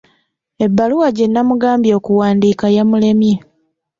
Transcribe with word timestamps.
Ebbaluwa 0.65 1.07
gye 1.15 1.25
nnamugambye 1.27 1.91
okuwandiika 1.99 2.65
yamulemye. 2.75 3.33